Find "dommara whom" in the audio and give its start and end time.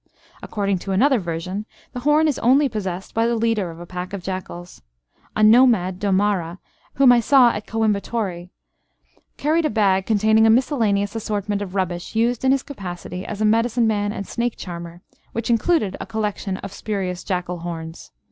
5.99-7.11